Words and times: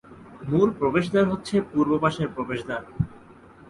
মুল 0.49 0.69
প্রবেশদ্বার 0.79 1.25
হচ্ছে 1.31 1.55
পূর্ব 1.71 1.91
পাশের 2.03 2.27
প্রবেশদ্বার। 2.35 2.81